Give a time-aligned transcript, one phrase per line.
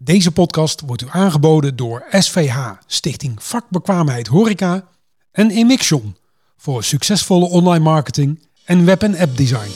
[0.00, 2.56] Deze podcast wordt u aangeboden door SVH,
[2.86, 4.84] Stichting Vakbekwaamheid Horeca
[5.32, 6.16] en Emixion
[6.56, 9.70] voor succesvolle online marketing en web- en app design.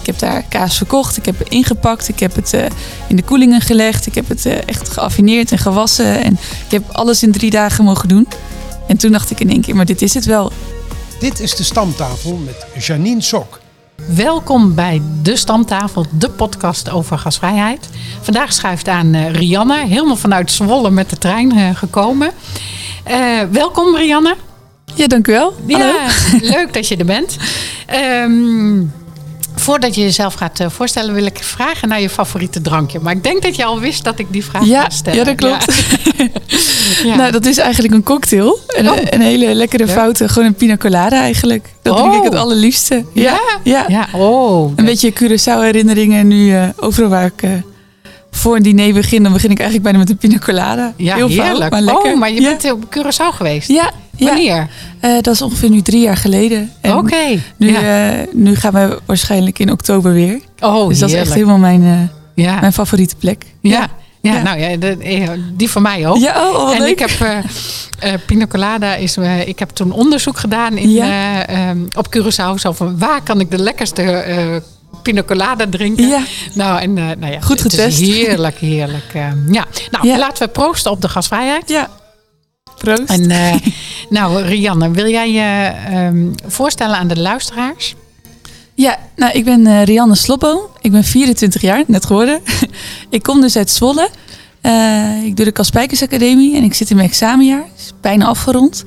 [0.00, 2.66] Ik heb daar kaas verkocht, ik heb het ingepakt, ik heb het eh,
[3.08, 6.22] in de koelingen gelegd, ik heb het eh, echt geaffineerd en gewassen.
[6.22, 6.32] En
[6.64, 8.28] ik heb alles in drie dagen mogen doen.
[8.88, 10.52] En toen dacht ik in één keer, maar dit is het wel.
[11.20, 13.60] Dit is de stamtafel met Janine Sok.
[14.08, 17.88] Welkom bij De Stamtafel, de podcast over gasvrijheid.
[18.20, 22.30] Vandaag schuift aan eh, Rianne, helemaal vanuit Zwolle met de trein eh, gekomen.
[23.04, 24.36] Eh, welkom Rianne.
[24.94, 25.54] Ja, dank u wel.
[25.68, 25.92] Hallo.
[26.54, 27.36] Leuk dat je er bent.
[27.86, 28.80] Ehm,
[29.64, 32.98] voordat je jezelf gaat eh, voorstellen, wil ik vragen naar je favoriete drankje.
[33.00, 35.18] Maar ik denk dat je al wist dat ik die vraag Ja, ga stellen.
[35.18, 35.64] ja, dat klopt.
[36.16, 36.26] Ja.
[37.04, 37.16] Ja.
[37.16, 38.58] Nou, dat is eigenlijk een cocktail.
[38.66, 38.96] Een, Oh.
[39.10, 39.92] een hele lekkere Ja.
[39.92, 41.68] foute, gewoon een pina colada eigenlijk.
[41.82, 42.24] Dat drink ik Oh.
[42.24, 43.04] het allerliefste.
[43.12, 43.84] Ja, ja.
[43.88, 44.72] ja, oh.
[44.76, 46.18] Een beetje Curaçao herinneringen.
[46.18, 47.50] En nu eh, overal waar ik eh,
[48.30, 50.92] voor een diner begin, dan begin ik eigenlijk bijna met een pina colada.
[50.96, 51.70] Ja, Heel heerlijk.
[51.70, 52.12] maar lekker.
[52.12, 53.68] Oh, maar je bent op Curaçao geweest?
[53.68, 54.26] Ja, ja.
[54.26, 54.68] Wanneer?
[55.00, 56.70] Eh, dat is ongeveer nu drie jaar geleden.
[56.80, 57.40] En Oké.
[57.56, 58.10] Nu, ja.
[58.12, 60.40] eh, nu gaan we waarschijnlijk in oktober weer.
[60.60, 62.60] oh, dus dat is echt helemaal mijn, eh, ja.
[62.60, 63.44] mijn favoriete plek.
[63.60, 63.86] Ja,
[64.20, 64.42] ja, Ja.
[64.42, 66.16] nou ja, de- die van mij ook.
[66.16, 66.90] Ja, oh, wat en leuk.
[66.90, 67.38] ik heb eh
[68.12, 71.46] eh, Pina Colada is, ik heb toen onderzoek gedaan in, Ja.
[71.46, 72.54] eh, ehm, op Curaçao.
[72.54, 74.46] Zo van waar kan ik de lekkerste eh
[75.02, 76.08] Pina Colada drinken?
[76.08, 76.20] Ja.
[76.54, 78.00] Nou, en nou ja, Goed het getest.
[78.00, 79.10] is heerlijk, heerlijk.
[79.12, 80.18] eh, ja, nou Ja.
[80.18, 81.68] laten we proosten op de gasvrijheid.
[81.68, 81.88] Ja.
[82.84, 83.10] Proost.
[83.10, 83.54] En eh,
[84.16, 87.94] nou, Rianne, wil jij je ehm, voorstellen aan de luisteraars?
[88.74, 90.60] Ja, nou, ik ben eh, Rianne Slopboom.
[90.80, 92.40] Ik ben 24 jaar, net geworden.
[93.10, 94.08] ik kom dus uit Zwolle.
[94.60, 97.64] Eh, ik doe de Kaspijkers Academie en ik zit in mijn examenjaar.
[97.76, 98.84] Is bijna afgerond.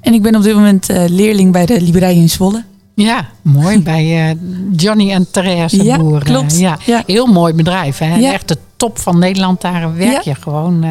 [0.00, 2.64] En ik ben op dit moment eh, leerling bij de Liberij in Zwolle.
[2.96, 3.82] Ja, mooi.
[3.92, 4.36] Bij eh,
[4.76, 6.24] Johnny en Therese Ja, Boer.
[6.24, 6.58] klopt.
[6.58, 6.78] ja.
[6.84, 7.02] Ja.
[7.06, 7.98] Heel mooi bedrijf.
[7.98, 8.14] Hè?
[8.14, 8.32] Ja.
[8.32, 9.60] Echt de top van Nederland.
[9.60, 10.90] Daar werk je gewoon eh,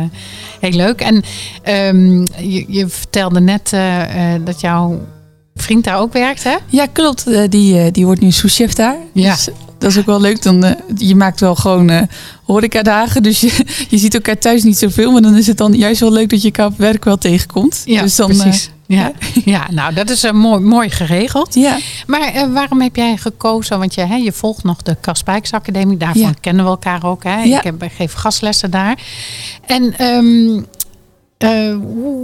[0.60, 1.02] heel leuk.
[1.02, 1.24] En
[1.64, 4.02] ehm, je, je vertelde net eh,
[4.44, 5.00] dat jouw
[5.56, 6.56] vriend daar ook werkt, hè?
[6.68, 7.52] Ja, klopt.
[7.52, 8.98] Die, die wordt nu souschef daar.
[9.14, 9.32] Ja.
[9.34, 10.42] Dus, dat is ook wel leuk.
[10.42, 12.02] Dan, je maakt wel gewoon eh
[12.44, 13.24] horecadagen.
[13.24, 15.12] Dus je, je ziet elkaar thuis niet zoveel.
[15.12, 17.82] Maar dan is het dan juist wel leuk dat je elkaar op werk wel tegenkomt.
[17.86, 18.70] Ja, dus dan, precies.
[18.88, 19.12] Ja.
[19.56, 21.54] ja, nou, dat is eh, mooi, mooi geregeld.
[21.54, 21.78] ja.
[22.08, 23.80] Maar eh, waarom heb jij gekozen?
[23.80, 25.98] Want je, hè, je volgt nog de Kaspijks Academie.
[25.98, 26.32] Daarvan Ja.
[26.42, 27.24] kennen we elkaar ook.
[27.24, 27.42] Hè?
[27.44, 27.58] Ja.
[27.58, 28.98] Ik, heb, ik geef gastlessen daar.
[29.66, 30.62] En ehm,
[31.38, 31.76] eh,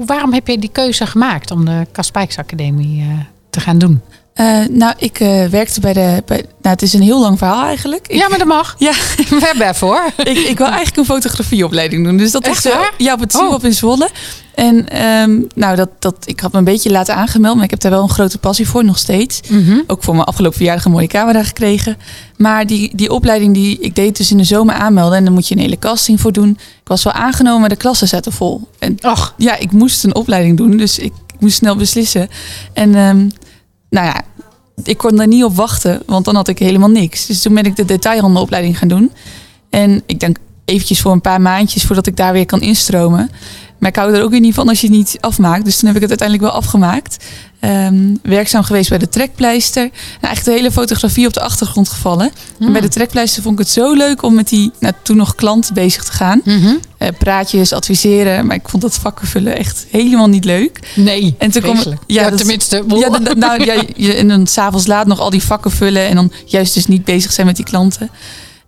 [0.05, 3.07] waarom heb je die keuze gemaakt om de Kaspijks Academie eh,
[3.49, 4.01] te gaan doen?
[4.33, 6.23] Eh, nou, ik eh, werkte bij de...
[6.25, 8.07] Bij, nou, het is een heel lang verhaal eigenlijk.
[8.07, 8.75] Ik, ja, maar dat mag.
[8.79, 8.91] Ja,
[9.29, 10.03] We hebben even hoor.
[10.17, 12.17] ik, ik wil eigenlijk een fotografieopleiding doen.
[12.17, 12.93] Dus dat Echt is eh, waar?
[12.97, 13.47] ja, op het Oh.
[13.47, 14.09] CIOP in Zwolle.
[14.55, 17.55] En ehm, nou, dat, dat, ik had me een beetje laten aangemeld.
[17.55, 19.39] Maar ik heb daar wel een grote passie voor, nog steeds.
[19.87, 21.97] Ook voor mijn afgelopen verjaardag een mooie camera gekregen.
[22.37, 25.17] Maar die, die opleiding, die, ik deed dus in de zomer aanmelden.
[25.17, 26.49] En dan moet je een hele casting voor doen.
[26.59, 28.67] Ik was wel aangenomen, maar de klassen zaten vol.
[28.79, 30.77] En Och, ja, ik moest een opleiding doen.
[30.77, 32.29] Dus ik, ik moest snel beslissen.
[32.73, 33.29] En ehm,
[33.91, 34.21] nou ja,
[34.83, 36.03] ik kon daar niet op wachten.
[36.05, 37.25] Want dan had ik helemaal niks.
[37.25, 39.11] Dus toen ben ik de detailhandelopleiding gaan doen.
[39.69, 43.29] En ik denk eventjes voor een paar maandjes voordat ik daar weer kan instromen.
[43.77, 45.65] Maar ik hou er ook weer niet van als je het niet afmaakt.
[45.65, 47.25] Dus toen heb ik het uiteindelijk wel afgemaakt.
[47.61, 49.81] Ehm, werkzaam geweest bij de trekpleister.
[49.83, 52.31] Nou, eigenlijk de hele fotografie op de achtergrond gevallen.
[52.59, 55.35] En bij de trekpleister vond ik het zo leuk om met die nou, toen nog
[55.35, 56.41] klant bezig te gaan.
[56.45, 56.73] Mhm.
[56.97, 58.45] Eh, praatjes, adviseren.
[58.45, 60.79] Maar ik vond dat vakken vullen echt helemaal niet leuk.
[60.95, 61.35] nee.
[61.37, 62.01] En toen vreselijk.
[62.07, 62.83] ja, ja, dat- tenminste.
[62.87, 66.07] Ja, nou, ja, je, en dan s'avonds laat nog al die vakken vullen.
[66.07, 68.09] En dan juist dus niet bezig zijn met die klanten.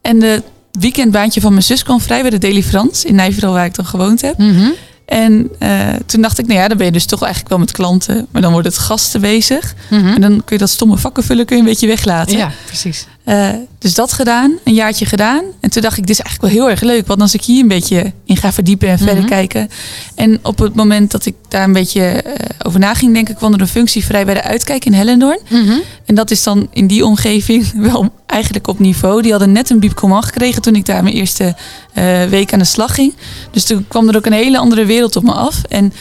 [0.01, 0.43] En de
[0.79, 4.21] weekendbaantje van mijn zus kwam vrij bij de Frans in Nijverdal, waar ik dan gewoond
[4.21, 4.37] heb.
[4.37, 4.69] Mhm.
[5.05, 7.71] En eh, toen dacht ik, nou ja, dan ben je dus toch eigenlijk wel met
[7.71, 8.27] klanten.
[8.31, 9.73] Maar dan wordt het gasten bezig.
[9.89, 10.07] Mhm.
[10.07, 12.37] En dan kun je dat stomme vakken vullen kun je een beetje weglaten.
[12.37, 13.07] Ja, precies.
[13.23, 15.43] Eh, dus dat gedaan, een jaartje gedaan.
[15.59, 17.07] En toen dacht ik, dit is eigenlijk wel heel erg leuk.
[17.07, 19.25] Want als ik hier een beetje in ga verdiepen en verder Mhm.
[19.27, 19.69] kijken.
[20.15, 23.53] En op het moment dat ik daar een beetje eh, over na ging denken, kwam
[23.53, 25.39] er een functie vrij bij de Uitkijk in Hellendoorn.
[25.49, 25.73] Mhm.
[26.05, 29.21] En dat is dan in die omgeving wel eigenlijk op niveau.
[29.21, 31.55] Die hadden net een biep Command gekregen toen ik daar mijn eerste
[31.93, 33.13] eh, week aan de slag ging.
[33.51, 35.61] Dus toen kwam er ook een hele andere wereld op me af.
[35.69, 35.93] En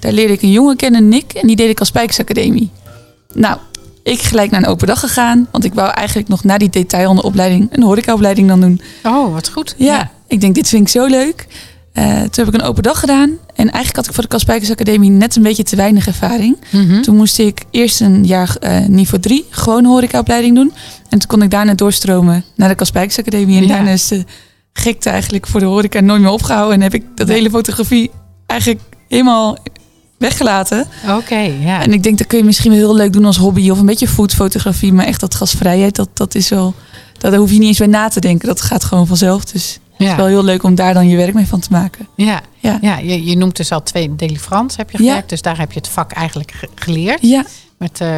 [0.00, 1.32] daar leerde ik een jongen kennen, Nick.
[1.32, 2.70] En die deed ik als Spijkersacademie.
[3.34, 3.58] Nou,
[4.02, 5.48] ik gelijk naar een open dag gegaan.
[5.50, 8.80] Want ik wou eigenlijk nog na die detailhandelopleiding een horecaopleiding dan doen.
[9.02, 9.74] Oh, wat goed.
[9.78, 11.46] Ja, ik denk dit vind ik zo leuk.
[11.92, 13.30] Eh, toen heb ik een open dag gedaan.
[13.54, 16.56] En eigenlijk had ik voor de Kaspijkers Academie net een beetje te weinig ervaring.
[16.70, 17.00] Mhm.
[17.02, 20.72] Toen moest ik eerst een jaar eh, niveau 3 gewoon horecaopleiding doen.
[21.08, 23.56] En toen kon ik daarna doorstromen naar de Kaspijkers Academie.
[23.56, 23.74] En Ja.
[23.74, 24.24] daarna is de
[24.72, 26.74] gekte eigenlijk voor de horeca nooit meer opgehouden.
[26.74, 28.10] En heb ik dat hele fotografie
[28.46, 29.56] eigenlijk helemaal
[30.22, 30.86] weggelaten.
[31.08, 31.82] Oké, ja.
[31.82, 33.86] En ik denk dat kun je misschien wel heel leuk doen als hobby of een
[33.86, 34.92] beetje foodfotografie.
[34.92, 36.74] Maar echt dat gasvrijheid, dat, dat is wel.
[37.18, 38.48] dat- Daar hoef je niet eens bij na te denken.
[38.48, 39.44] Dat gaat gewoon vanzelf.
[39.44, 42.08] Dus Het is wel heel leuk om daar dan je werk mee van te maken.
[42.16, 42.78] Ja, Ja.
[42.80, 45.08] ja je, je noemt dus al twee Delifrance heb je Ja.
[45.08, 45.28] gewerkt.
[45.28, 47.18] Dus daar heb je het vak eigenlijk ge- geleerd.
[47.22, 47.44] Ja,
[47.82, 48.08] Met eh,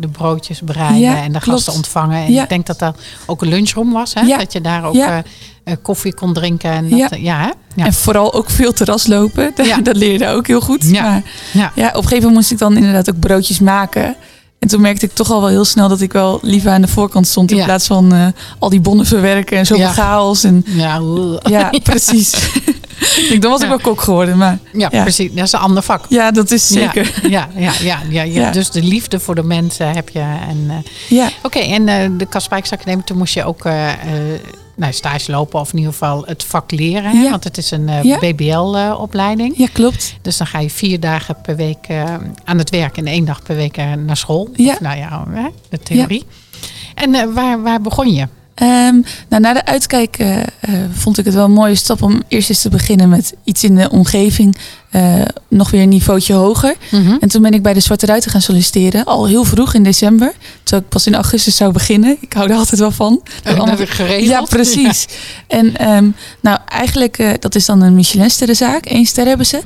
[0.00, 1.44] de broodjes bereiden Ja, en de klopt.
[1.58, 2.24] gasten ontvangen.
[2.24, 2.42] En Ja.
[2.42, 4.14] ik denk dat dat ook een lunchroom was.
[4.14, 4.20] Hè?
[4.20, 4.38] Ja.
[4.38, 5.18] Dat je daar ook eh,
[5.64, 6.70] eh, koffie kon drinken.
[6.70, 7.08] En dat, Ja.
[7.18, 7.40] ja,
[7.74, 7.82] hè?
[7.84, 9.52] En vooral ook veel terras lopen.
[9.82, 10.84] Dat leer je daar ook heel goed.
[10.90, 11.02] Ja.
[11.02, 11.22] Maar
[11.52, 11.88] Ja.
[11.88, 14.16] op een gegeven moment moest ik dan inderdaad ook broodjes maken.
[14.58, 16.88] En toen merkte ik toch al wel heel snel dat ik wel liever aan de
[16.88, 17.50] voorkant stond.
[17.50, 17.64] In Ja.
[17.64, 19.92] plaats van al die bonnen verwerken en zoveel Ja.
[19.92, 20.44] chaos.
[20.44, 22.34] En, ja, precies.
[23.22, 24.36] ik denk, dan was ik wel kok geworden.
[24.36, 25.32] Maar ja, precies.
[25.32, 26.04] Dat is een ander vak.
[26.08, 27.20] ja, dat is zeker.
[27.28, 27.72] Ja, ja,
[28.10, 28.50] ja, ja.
[28.50, 30.18] Dus de liefde voor de mensen heb je.
[30.48, 30.76] En, eh,
[31.08, 33.88] Ja, Oké, en eh, de Kaspijksacademie, toen moest je ook eh,
[34.76, 37.22] nou, stage lopen of in ieder geval het vak leren.
[37.22, 37.30] Ja.
[37.30, 38.18] Want het is een Ja.
[38.18, 39.54] BBL-opleiding.
[39.56, 40.14] ja, klopt.
[40.22, 41.86] Dus dan ga je vier dagen per week
[42.44, 44.48] aan het werk en één dag per week naar school.
[44.54, 44.72] Ja.
[44.72, 45.26] Of, nou ja,
[45.68, 46.24] de theorie.
[46.94, 48.26] En waar, waar begon je?
[48.58, 50.44] Ehm, nou, na de uitkijk eh, eh,
[50.92, 53.74] vond ik het wel een mooie stap om eerst eens te beginnen met iets in
[53.74, 54.56] de omgeving.
[54.90, 56.74] eh, nog weer een niveautje hoger.
[57.20, 59.04] En toen ben ik bij de Zwarte Ruiten gaan solliciteren.
[59.04, 60.32] Al heel vroeg in december.
[60.62, 62.16] Terwijl ik pas in augustus zou beginnen.
[62.20, 63.20] Ik hou er altijd wel van.
[63.42, 64.28] Dat allemaal- heb ik geregeld.
[64.28, 65.06] Ja, precies.
[65.46, 66.08] En ehm,
[66.40, 68.84] nou, eigenlijk, dat is dan een Michelin-sterrenzaak.
[68.90, 69.60] Eén ster hebben ze.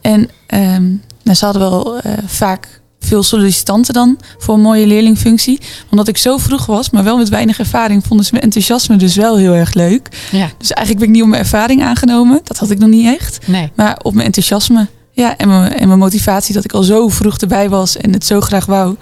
[0.00, 0.86] En ehm,
[1.22, 5.60] nou, ze hadden wel vaak veel sollicitanten dan voor een mooie leerlingfunctie.
[5.90, 9.16] Omdat ik zo vroeg was, maar wel met weinig ervaring, vonden ze mijn enthousiasme dus
[9.16, 10.08] wel heel erg leuk.
[10.30, 12.40] Ja, Dus eigenlijk ben ik niet op mijn ervaring aangenomen.
[12.44, 13.38] Dat had ik nog niet echt.
[13.46, 13.70] nee.
[13.74, 14.86] Maar op mijn enthousiasme.
[15.12, 18.26] Ja, en mijn, en mijn motivatie dat ik al zo vroeg erbij was en het
[18.26, 18.96] zo graag wou.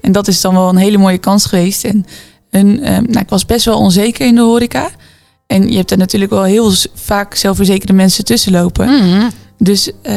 [0.00, 1.84] En dat is dan wel een hele mooie kans geweest.
[1.84, 2.04] En
[2.50, 4.90] een, ehm, nou, ik was best wel onzeker in de horeca.
[5.46, 8.86] En je hebt er natuurlijk wel heel vaak zelfverzekerde mensen tussen lopen.
[8.86, 9.28] Mhm.
[9.62, 10.14] Dus eh,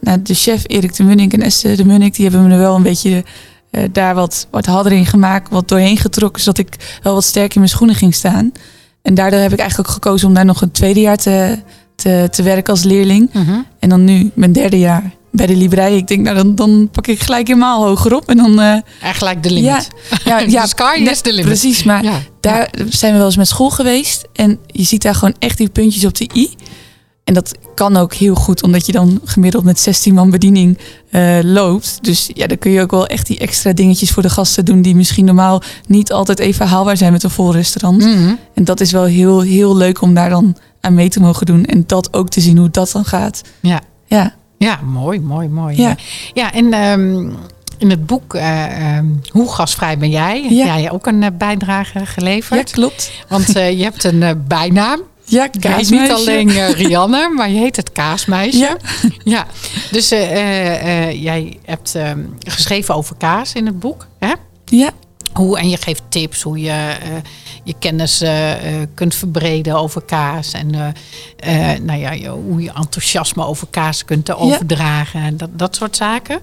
[0.00, 2.74] nou, de chef Erik de Munnik en Esther de Munnik, die hebben me er wel
[2.74, 3.24] een beetje
[3.70, 7.54] eh, daar wat, wat harder in gemaakt, wat doorheen getrokken, zodat ik wel wat sterk
[7.54, 8.52] in mijn schoenen ging staan.
[9.02, 11.58] En daardoor heb ik eigenlijk ook gekozen om daar nog een tweede jaar te,
[11.94, 13.30] te, te werken als leerling.
[13.32, 13.58] Mhm.
[13.78, 15.96] En dan nu, mijn derde jaar bij de Librei.
[15.96, 18.28] Ik denk, nou dan, dan pak ik gelijk helemaal hoger op.
[18.28, 19.88] En dan, eh, Eigenlijk de limit.
[20.24, 21.44] ja, ja, De sky is the limit.
[21.46, 22.18] Precies, maar Ja.
[22.40, 24.24] daar zijn we wel eens met school geweest.
[24.32, 26.54] En je ziet daar gewoon echt die puntjes op de i.
[27.26, 30.78] En dat kan ook heel goed, omdat je dan gemiddeld met 16 man bediening
[31.10, 31.98] eh, loopt.
[32.02, 34.82] Dus ja, dan kun je ook wel echt die extra dingetjes voor de gasten doen...
[34.82, 38.02] die misschien normaal niet altijd even haalbaar zijn met een vol restaurant.
[38.04, 38.34] Mhm.
[38.54, 41.64] En dat is wel heel, heel leuk om daar dan aan mee te mogen doen.
[41.64, 43.42] En dat ook te zien hoe dat dan gaat.
[43.60, 43.80] Ja.
[44.06, 45.76] Ja, Ja, mooi, mooi, mooi.
[45.76, 45.96] Ja.
[46.34, 47.30] ja en ehm,
[47.78, 50.42] in het boek eh, ehm, Hoe gasvrij ben jij?
[50.42, 50.78] Heb Ja.
[50.78, 52.70] jij ook een eh, bijdrage ja geleverd?
[52.70, 53.10] klopt.
[53.28, 55.00] Want je hebt een bijnaam.
[55.28, 55.94] Ja, Je heet kaasmeisje.
[55.94, 58.58] niet alleen eh, Rianne, maar je heet het kaasmeisje.
[58.58, 58.76] Ja.
[59.24, 59.46] Ja.
[59.90, 64.06] Dus eh, eh, jij hebt ehm, geschreven over kaas in het boek.
[64.18, 64.32] Hè?
[64.64, 64.90] Ja,
[65.32, 66.94] Hoe, en je geeft tips hoe je
[67.64, 68.24] je kennis
[68.94, 70.52] kunt verbreden over kaas.
[70.52, 70.94] En
[71.84, 75.20] nou ja, hoe je enthousiasme over kaas kunt overdragen.
[75.20, 76.40] En dat, dat soort zaken.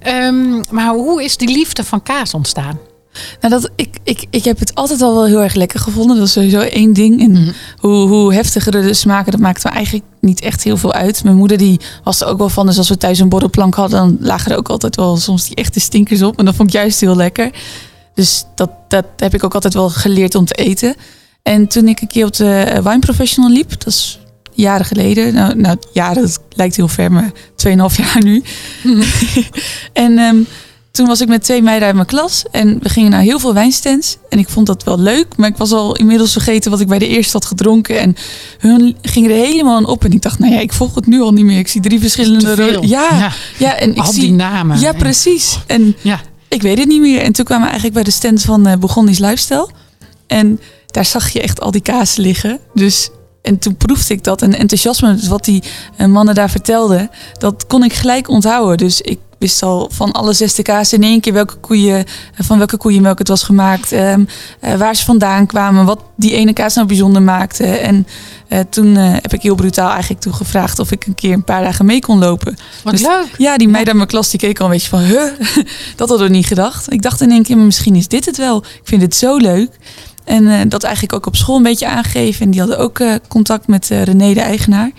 [0.00, 2.78] Ehm, maar hoe is die liefde van kaas ontstaan?
[3.40, 6.16] Nou, dat, ik, ik, ik heb het altijd al wel heel erg lekker gevonden.
[6.16, 7.20] Dat is sowieso één ding.
[7.20, 7.50] En Mhm.
[7.78, 11.24] hoe, hoe heftiger de smaken, dat maakt me eigenlijk niet echt heel veel uit.
[11.24, 12.66] Mijn moeder die was er ook wel van.
[12.66, 15.56] Dus als we thuis een borrelplank hadden, dan lagen er ook altijd wel soms die
[15.56, 16.38] echte stinkers op.
[16.38, 17.50] En dat vond ik juist heel lekker.
[18.14, 20.94] Dus dat, dat heb ik ook altijd wel geleerd om te eten.
[21.42, 24.18] En toen ik een keer op de eh, Wine Professional liep, dat is
[24.52, 25.34] jaren geleden.
[25.34, 28.42] Nou, nou jaren, dat lijkt heel ver, maar 2,5 jaar nu.
[29.92, 30.36] en ehm,
[30.90, 33.54] toen was ik met twee meiden uit mijn klas en we gingen naar heel veel
[33.54, 34.16] wijnstands.
[34.28, 36.98] En ik vond dat wel leuk, maar ik was al inmiddels vergeten wat ik bij
[36.98, 37.98] de eerste had gedronken.
[38.00, 38.16] En
[38.58, 40.04] hun gingen er helemaal aan op.
[40.04, 41.58] En ik dacht, nou ja, ik volg het nu al niet meer.
[41.58, 42.78] Ik zie drie verschillende...
[42.80, 43.32] Ja, Ja.
[43.58, 43.76] ja.
[43.76, 44.20] en ik Al zie...
[44.20, 44.80] die namen.
[44.80, 45.58] Ja, precies.
[45.66, 46.20] En Ja.
[46.48, 47.20] ik weet het niet meer.
[47.20, 49.68] En toen kwamen we eigenlijk bij de stand van eh Bourgondisch Lifestyle.
[50.26, 52.58] En daar zag je echt al die kaas liggen.
[52.74, 53.08] Dus,
[53.42, 54.42] en toen proefde ik dat.
[54.42, 55.62] En enthousiasme, dus wat die
[55.96, 58.76] eh, mannen daar vertelden, dat kon ik gelijk onthouden.
[58.76, 62.04] Dus ik wist al van alle zesde kaas in één keer welke koeien, eh,
[62.46, 63.92] van welke koeienmelk het was gemaakt.
[63.92, 64.24] ehm,
[64.60, 67.64] eh, waar ze vandaan kwamen, wat die ene kaas nou bijzonder maakte.
[67.66, 68.06] En
[68.48, 71.62] eh, toen heb ik heel brutaal eigenlijk toen gevraagd of ik een keer een paar
[71.62, 72.56] dagen mee kon lopen.
[72.84, 73.34] Wat Dus- leuk.
[73.38, 75.22] Ja, die meid uit mijn klas die keek al een beetje van, huh?
[75.96, 76.92] dat hadden we niet gedacht.
[76.92, 78.56] Ik dacht in één keer, misschien is dit het wel.
[78.56, 79.70] Ik vind het zo leuk.
[80.24, 82.44] En dat eigenlijk ook op school een beetje aangegeven.
[82.44, 84.90] En die hadden ook contact met eh, René, de eigenaar.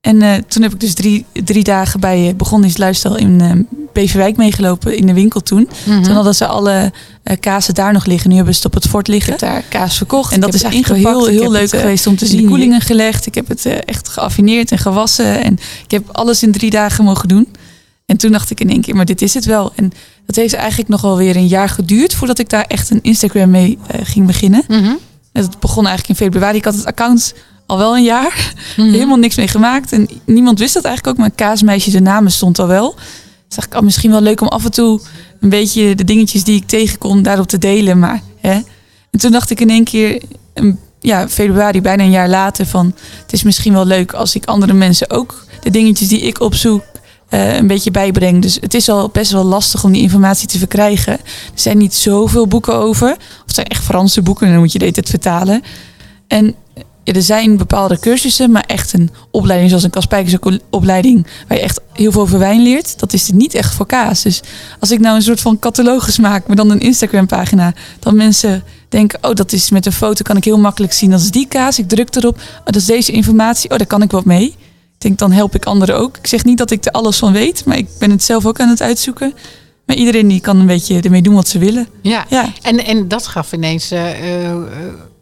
[0.00, 3.78] En eh, toen heb ik dus drie, drie dagen bij uh, Begonnisch Luistel in eh,
[3.92, 5.68] Beverwijk meegelopen in de winkel toen.
[5.86, 6.02] Mhm.
[6.02, 8.30] Toen hadden ze alle eh, kazen daar nog liggen.
[8.30, 9.34] Nu hebben ze het op het fort liggen.
[9.34, 10.32] Ik heb daar kaas verkocht.
[10.32, 12.42] En dat is eigenlijk heel, heel leuk geweest om te zien.
[12.42, 13.26] De koelingen gelegd.
[13.26, 15.42] Ik heb het eh, echt geaffineerd en gewassen.
[15.42, 15.52] En
[15.84, 17.48] ik heb alles in drie dagen mogen doen.
[18.06, 19.72] En toen dacht ik in één keer, maar dit is het wel.
[19.74, 19.92] En
[20.26, 23.50] dat heeft eigenlijk nog wel weer een jaar geduurd voordat ik daar echt een Instagram
[23.50, 24.62] mee eh, ging beginnen.
[24.68, 24.92] Mhm.
[25.32, 26.56] Het begon eigenlijk in februari.
[26.56, 27.34] Ik had het account
[27.68, 28.52] al wel een jaar.
[28.76, 28.90] Mhm.
[28.90, 29.92] Helemaal niks mee gemaakt.
[29.92, 31.22] En niemand wist dat eigenlijk ook.
[31.22, 32.94] Maar Kaasmeisje, de namen stond al wel.
[32.94, 35.00] Dus dacht ik, oh, misschien wel leuk om af en toe
[35.40, 37.98] een beetje de dingetjes die ik tegenkom daarop te delen.
[37.98, 38.60] Maar, hè.
[39.10, 40.22] En toen dacht ik in één keer,
[41.00, 44.72] ja, februari, bijna een jaar later, van het is misschien wel leuk als ik andere
[44.72, 46.82] mensen ook de dingetjes die ik opzoek
[47.28, 48.42] eh, een beetje bijbreng.
[48.42, 51.12] Dus het is al best wel lastig om die informatie te verkrijgen.
[51.12, 51.20] Er
[51.54, 53.10] zijn niet zoveel boeken over.
[53.10, 55.62] Of het zijn echt Franse boeken en dan moet je tijd vertalen.
[56.26, 56.54] En
[57.08, 61.64] ja, er zijn bepaalde cursussen, maar echt een opleiding zoals een Kaspijkerse opleiding, waar je
[61.64, 64.22] echt heel veel over wijn leert, dat is niet echt voor kaas.
[64.22, 64.42] Dus
[64.80, 68.62] als ik nou een soort van catalogus maak, maar dan een Instagram pagina, dan mensen
[68.88, 71.46] denken, oh dat is met een foto kan ik heel makkelijk zien, dat is die
[71.48, 74.46] kaas, ik druk erop, oh, dat is deze informatie, oh daar kan ik wat mee.
[74.46, 76.16] Ik denk, dan help ik anderen ook.
[76.16, 78.60] Ik zeg niet dat ik er alles van weet, maar ik ben het zelf ook
[78.60, 79.34] aan het uitzoeken.
[79.86, 81.88] Maar iedereen die kan een beetje ermee doen wat ze willen.
[82.02, 82.24] Ja.
[82.28, 84.56] Ja, En, en dat gaf ineens, eh, eh,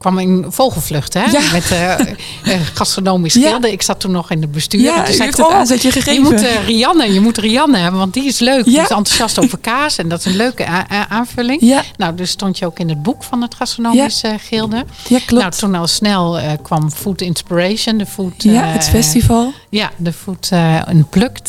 [0.07, 1.25] kwam in vogelvlucht, hè?
[1.25, 1.41] Ja.
[1.53, 3.49] Met eh eh, gastronomisch Ja.
[3.49, 3.73] gilde.
[3.73, 4.81] Ik zat toen nog in de bestuur.
[4.81, 6.23] ja en toen zei ik, het oh, je gegeven.
[6.23, 8.65] moet eh, Rianne, je moet Rianne hebben, want die is leuk.
[8.65, 10.67] Die is enthousiast over kaas en dat is een leuke
[11.09, 11.61] aanvulling.
[11.61, 14.85] ja, Nou, dus stond je ook in het boek van het gastronomisch eh, gilde.
[15.09, 15.43] ja, klopt.
[15.43, 18.43] Nou, toen al snel eh, kwam Food Inspiration, de Food...
[18.43, 19.53] ja, eh, het festival.
[19.71, 20.83] Ja, de Food uh, eh,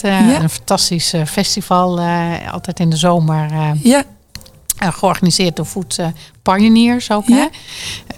[0.03, 0.41] Ja.
[0.41, 3.51] Een fantastisch eh, festival, eh, altijd in de zomer.
[3.51, 4.03] eh, Ja,
[4.77, 6.07] eh, georganiseerd door Food eh,
[6.41, 7.27] Pioneers ook.
[7.27, 7.35] Ja.
[7.35, 7.45] Hè?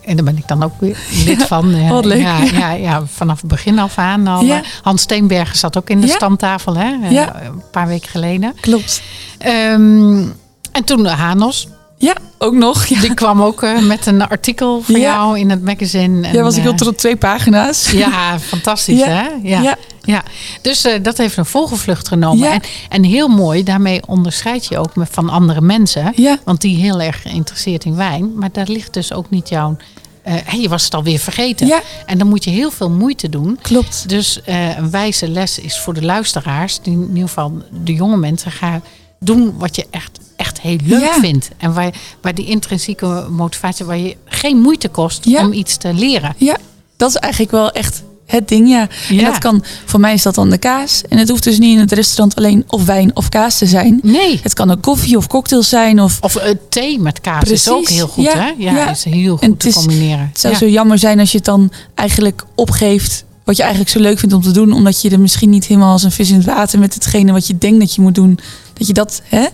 [0.05, 1.73] En daar ben ik dan ook weer lid van.
[1.73, 2.21] eh, Wat leuk.
[2.21, 4.43] Ja, ja, ja, vanaf het begin af aan al.
[4.43, 4.57] Ja.
[4.57, 6.13] eh, Hans Steenbergen zat ook in de Ja.
[6.15, 6.95] stamtafel, hè?
[7.03, 7.41] eh, Ja.
[7.41, 8.53] een paar weken geleden.
[8.61, 9.01] klopt.
[9.37, 10.21] Ehm,
[10.71, 11.67] en toen de Hanos.
[12.01, 12.85] Ja, ook nog.
[12.85, 15.01] Ja, Die kwam ook eh, met een artikel van Ja.
[15.13, 16.27] jou in het magazine.
[16.27, 17.91] En, ja was ik heel eh, op twee pagina's.
[17.91, 19.05] Ja, fantastisch Ja.
[19.07, 19.27] hè?
[19.43, 19.77] Ja.
[20.01, 20.23] ja.
[20.61, 22.47] Dus eh, dat heeft een volgevlucht genomen.
[22.47, 22.53] Ja.
[22.53, 26.11] En, en heel mooi, daarmee onderscheid je ook van andere mensen.
[26.15, 26.37] Ja.
[26.43, 28.31] Want die heel erg geïnteresseerd in wijn.
[28.35, 29.77] Maar daar ligt dus ook niet jouw...
[30.23, 31.67] hey, je was het alweer vergeten.
[31.67, 31.81] Ja.
[32.05, 33.59] En dan moet je heel veel moeite doen.
[33.61, 34.09] klopt.
[34.09, 36.79] Dus een wijze les is voor de luisteraars...
[36.81, 38.51] Die in ieder geval de jonge mensen...
[38.51, 38.83] gaan
[39.19, 40.19] doen wat je echt,
[40.63, 41.19] echt heel leuk Ja.
[41.19, 41.49] vindt.
[41.57, 43.85] En waar, waar die intrinsieke motivatie...
[43.85, 45.45] waar je geen moeite kost Ja.
[45.45, 46.33] om iets te leren.
[46.37, 46.57] Ja,
[46.97, 48.87] dat is eigenlijk wel echt het ding, ja.
[49.09, 49.25] En Ja.
[49.29, 51.01] dat kan, voor mij is dat dan de kaas.
[51.09, 53.99] En het hoeft dus niet in het restaurant alleen of wijn of kaas te zijn.
[54.03, 54.39] Nee.
[54.43, 56.01] Het kan ook koffie of cocktails zijn.
[56.01, 58.53] Of, Of eh, thee met kaas is ook heel goed, Ja, hè?
[58.57, 58.89] Ja, ja.
[58.89, 60.27] is heel En goed het te is- combineren.
[60.27, 63.23] het zou zo jammer zijn als je het dan eigenlijk opgeeft...
[63.43, 64.71] wat je eigenlijk zo leuk vindt om te doen.
[64.73, 66.79] Omdat je er misschien niet helemaal als een vis in het water...
[66.79, 68.39] met hetgene wat je denkt dat je moet doen.
[68.79, 69.47] Dat je dat, hè?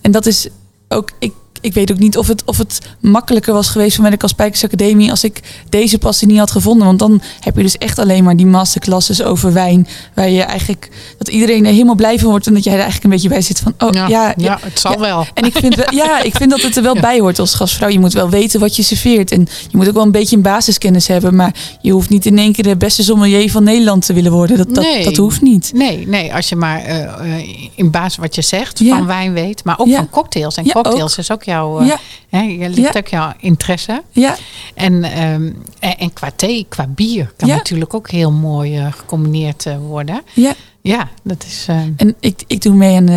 [0.00, 0.48] En dat is
[0.88, 1.10] ook...
[1.18, 4.16] Ik, ik weet ook niet of het, of het makkelijker was geweest voor mij de
[4.16, 6.86] Kaspijkers Academie als ik deze passie niet had gevonden.
[6.86, 9.86] Want dan heb je dus echt alleen maar die masterclasses over wijn.
[10.14, 12.46] Waar je eigenlijk dat iedereen er helemaal blij van wordt.
[12.46, 14.80] En dat jij er eigenlijk een beetje bij zit van oh ja, ja, ja, het
[14.80, 14.98] zal ja.
[14.98, 15.26] wel.
[15.34, 17.88] en ik vind, wel, ja, ik vind dat het er wel bij hoort als gastvrouw.
[17.88, 19.30] Je moet wel weten wat je serveert.
[19.30, 21.36] En je moet ook wel een beetje een basiskennis hebben.
[21.36, 24.56] Maar je hoeft niet in één keer de beste sommelier van Nederland te willen worden.
[24.56, 25.04] Dat, dat, Nee.
[25.04, 25.70] dat hoeft niet.
[25.74, 29.64] Nee, nee, als je maar eh, eh, in basis wat je zegt van wijn weet,
[29.64, 30.56] maar ook van cocktails.
[30.56, 32.98] En cocktails is ook jouw, eh, Ja, hè, je ligt Ja.
[33.00, 34.02] ook jouw interesse.
[34.10, 34.36] ja,
[34.74, 37.54] En, ehm, en, en qua thee, qua bier kan Ja.
[37.56, 40.22] natuurlijk ook heel mooi eh, gecombineerd eh, worden.
[40.34, 40.52] ja.
[40.82, 41.64] Ja, dat is.
[41.68, 43.10] eh, En ik, ik doe mee aan,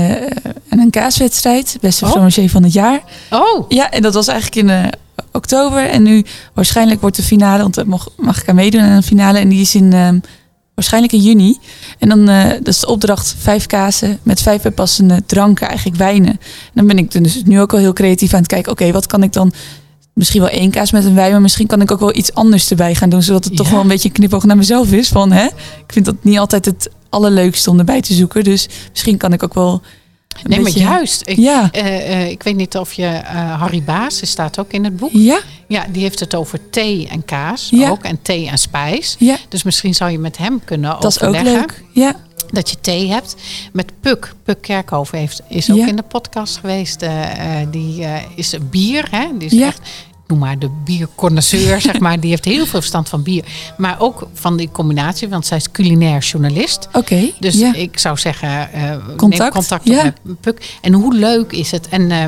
[0.70, 1.78] aan een kaaswedstrijd.
[1.82, 2.28] Beste Oh.
[2.48, 3.02] van het jaar.
[3.30, 4.92] Oh, Ja, en dat was eigenlijk in
[5.32, 5.90] oktober.
[5.90, 9.04] En nu waarschijnlijk wordt de finale, want dan mag, mag ik aan meedoen aan een
[9.04, 9.40] finale.
[9.40, 10.20] En die is in ehm,
[10.76, 11.58] waarschijnlijk in juni.
[12.00, 16.32] En dan eh dat is de opdracht vijf kazen met vijf bijpassende dranken, eigenlijk wijnen.
[16.32, 18.72] En dan ben ik dus nu ook al heel creatief aan het kijken.
[18.72, 19.54] Oké, wat kan ik dan?
[20.14, 22.70] Misschien wel één kaas met een wijn, maar misschien kan ik ook wel iets anders
[22.70, 23.24] erbij gaan doen.
[23.24, 25.08] Zodat het toch wel een beetje een knipoog naar mezelf is.
[25.08, 25.46] Van, hè?
[25.46, 28.44] Ik vind dat niet altijd het allerleukste om erbij te zoeken.
[28.44, 29.82] Dus misschien kan ik ook wel.
[30.44, 31.22] Nee, beetje, maar juist.
[31.26, 34.84] Ik, Ja, eh, ik weet niet of je eh, Harry Baas, die staat ook in
[34.84, 35.10] het boek.
[35.14, 37.90] ja, Ja, die heeft het over thee en kaas Ja.
[37.90, 38.04] ook.
[38.04, 39.16] En thee en spijs.
[39.20, 39.38] ja.
[39.50, 41.84] Dus misschien zou je met hem kunnen Dat is ook overleggen leuk.
[41.94, 42.16] Ja,
[42.52, 43.36] dat je thee hebt.
[43.74, 44.34] Met Puk.
[44.44, 45.88] Puk Kerkhoven heeft, is ook Ja.
[45.88, 47.06] in de podcast geweest.
[47.72, 49.08] Die is een bier.
[49.12, 49.28] Hè?
[49.38, 49.80] Die is echt,
[50.28, 52.20] noem maar de bierconnoisseur, zeg maar.
[52.20, 53.46] Die heeft heel veel verstand van bier.
[53.78, 56.88] Maar ook van die combinatie, want zij is culinair journalist.
[56.94, 57.32] oké.
[57.40, 59.98] Dus ik zou zeggen, neem Contact, contact ja.
[59.98, 60.78] op met Puk.
[60.82, 61.90] En hoe leuk is het?
[61.90, 62.26] En eh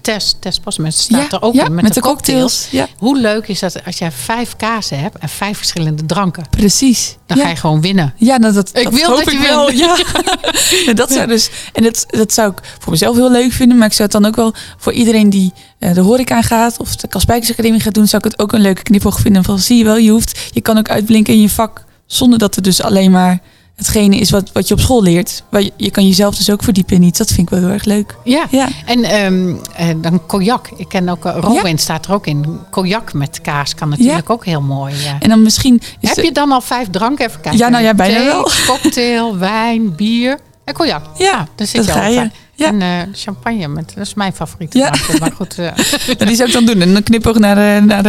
[0.00, 2.66] Tess, Tess Pasmans staat ja, er ook ja, in met, de cocktails.
[2.70, 6.44] Ja, Hoe leuk is dat als jij vijf kazen hebt en vijf verschillende dranken?
[6.50, 7.16] precies.
[7.26, 8.14] Dan ga je gewoon winnen.
[8.16, 9.78] Ja, nou, dat, Ik dat wil dat je ik wint.
[9.78, 9.98] Ja.
[10.86, 13.86] En dat zou dus, en dat, dat zou ik voor mezelf heel leuk vinden, maar
[13.86, 17.08] ik zou het dan ook wel voor iedereen die eh, de horeca gaat of de
[17.08, 19.84] Kaspijkers Academie gaat doen, zou ik het ook een leuke knipoog vinden van zie je
[19.84, 23.10] wel, je hoeft, je kan ook uitblinken in je vak zonder dat er dus alleen
[23.10, 23.40] maar
[23.80, 25.42] hetgene is wat, wat je op school leert.
[25.48, 27.18] Maar je, je kan jezelf dus ook verdiepen in iets.
[27.18, 28.16] Dat vind ik wel heel erg leuk.
[28.24, 28.46] Ja.
[28.50, 28.68] Ja.
[28.86, 30.68] En ehm, eh, dan cognac.
[30.76, 32.60] Ik ken ook, uh, Rowan staat er ook in.
[32.70, 34.94] Cognac met kaas kan natuurlijk ook heel mooi.
[35.20, 35.80] En dan misschien...
[36.00, 37.26] Is Heb je dan al vijf dranken?
[37.26, 37.60] Even kijken.
[37.60, 38.50] Ja, nou ja, bijna Thee, wel.
[38.66, 41.04] cocktail, wijn, bier en cognac.
[41.18, 42.16] Ja, daar zit dat ga al je.
[42.16, 42.30] bij.
[42.60, 42.66] Ja.
[42.66, 44.94] En eh, champagne, met, dat is mijn favoriete Ja.
[45.20, 45.64] Maar goed, eh,
[46.06, 46.80] Nou, die zou ik dan doen.
[46.80, 48.02] En dan knipoog naar, eh, naar,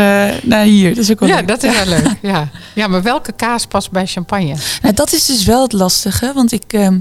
[0.43, 0.89] naar hier.
[0.95, 1.47] Dat is ook wel ja, leuk.
[1.47, 2.07] dat is wel leuk.
[2.31, 2.49] Ja.
[2.75, 4.55] ja, maar welke kaas past bij champagne?
[4.81, 6.31] Nou, dat is dus wel het lastige.
[6.33, 6.63] Want ik...
[6.67, 6.99] ehm,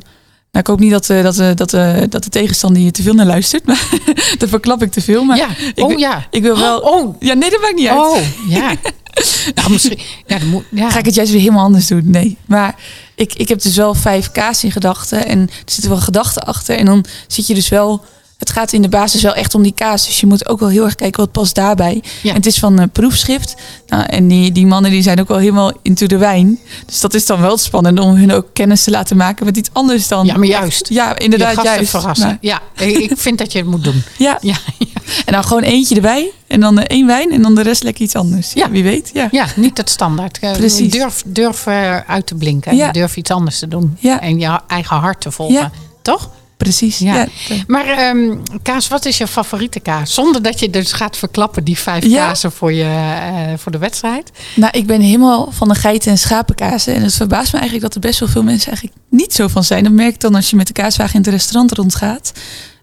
[0.53, 1.71] nou, ik hoop niet dat, dat, dat,
[2.11, 3.67] dat de tegenstander hier te veel naar luistert.
[3.67, 3.89] Maar
[4.39, 5.25] dan verklap ik te veel.
[5.25, 6.27] Maar ja, ik, oh ja.
[6.31, 6.79] ik wil wel...
[6.79, 7.99] Oh, Ja, nee, dat maakt niet uit.
[7.99, 8.75] oh, ja.
[9.55, 9.99] nou, misschien.
[10.27, 10.91] Ja, moet, ja.
[10.91, 12.11] Ga ik het juist weer helemaal anders doen?
[12.11, 12.37] Nee.
[12.47, 12.75] Maar
[13.15, 15.27] ik, ik heb dus wel vijf kaas in gedachten.
[15.27, 16.77] En er zitten wel gedachten achter.
[16.77, 18.05] En dan zit je dus wel...
[18.41, 20.07] Het gaat in de basis wel echt om die kaas.
[20.07, 22.03] Dus je moet ook wel heel erg kijken wat past daarbij.
[22.23, 22.31] Ja.
[22.31, 23.55] En het is van eh, proefschrift.
[23.87, 26.59] Nou, en die, die mannen die zijn ook wel helemaal into de wijn.
[26.87, 29.69] Dus dat is dan wel spannend om hun ook kennis te laten maken met iets
[29.73, 30.27] anders dan...
[30.27, 30.89] Ja, maar juist.
[30.89, 31.91] Ja, inderdaad, juist.
[31.91, 32.39] verrassen.
[32.41, 34.03] Ja, ik vind dat je het moet doen.
[34.19, 34.39] ja.
[34.41, 35.01] Ja, ja.
[35.25, 36.31] en dan gewoon eentje erbij.
[36.47, 38.53] En dan eh, één wijn en dan de rest lekker iets anders.
[38.53, 39.11] Ja, wie weet.
[39.13, 39.29] Ja.
[39.31, 40.39] ja niet het standaard.
[40.39, 40.93] Eh, Precies.
[40.93, 41.67] Durf, durf
[42.07, 42.77] uit te blinken.
[42.77, 42.93] Ja.
[42.93, 43.97] Durf iets anders te doen.
[43.99, 44.21] Ja.
[44.21, 45.55] En je eigen hart te volgen.
[45.55, 45.71] Ja.
[46.03, 46.31] Toch?
[46.63, 46.99] Precies.
[46.99, 47.15] Ja.
[47.15, 47.27] Ja.
[47.67, 50.15] Maar ehm, kaas, wat is je favoriete kaas?
[50.15, 52.27] Zonder dat je dus gaat verklappen die vijf Ja.
[52.27, 54.31] kazen voor, je, eh, voor de wedstrijd.
[54.57, 56.95] Nou, ik ben helemaal van de geiten- en schapenkazen.
[56.95, 59.65] En het verbaast me eigenlijk dat er best wel veel mensen eigenlijk niet zo van
[59.65, 59.85] zijn.
[59.85, 62.33] Dat merk ik dan als je met de kaaswagen in het restaurant rondgaat.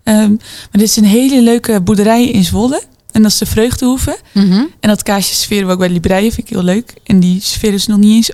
[0.04, 2.84] Ehm, maar dit is een hele leuke boerderij in Zwolle.
[3.12, 4.18] En dat is de Vreugdehoeve.
[4.34, 6.94] En dat kaasje we ook bij Libreien, vind ik heel leuk.
[7.04, 8.32] En die serveren ze nog niet eens,